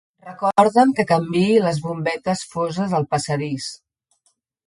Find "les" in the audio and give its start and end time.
1.65-1.81